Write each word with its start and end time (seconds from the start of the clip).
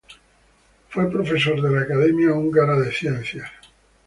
Fue 0.89 1.11
profesor 1.11 1.61
de 1.61 1.69
la 1.69 1.81
Academia 1.83 2.33
Húngara 2.33 2.75
de 2.79 2.91
Ciencias. 2.91 3.47